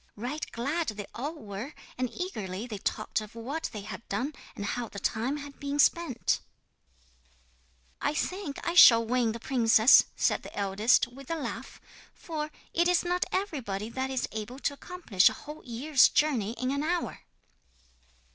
[0.15, 4.65] Right glad they all were, and eagerly they talked of what they had done, and
[4.65, 6.39] how the time had been spent.
[8.01, 11.79] '"I think I shall win the princess," said the eldest, with a laugh,
[12.15, 16.71] "for it is not everybody that is able to accomplish a whole year's journey in
[16.71, 17.19] an hour!"